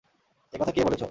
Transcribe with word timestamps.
একথা 0.53 0.71
কে 0.71 0.81
বলেছো? 0.81 0.99